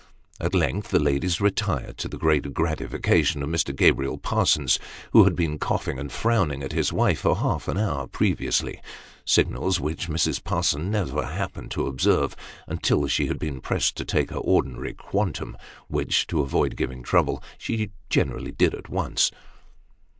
[0.39, 3.75] At length, the ladies retired, to the great gratification of Mr.
[3.75, 4.79] Gabriel Parsons,
[5.11, 8.81] who had been coughing and frowning at his wife, for half an hour previously
[9.25, 10.43] signals which Mrs.
[10.43, 12.35] Parsons never happened to observe,
[12.65, 15.55] until she had been pressed to take her ordinary quantum,
[15.87, 19.29] which, to avoid giving trouble, she generally did at once.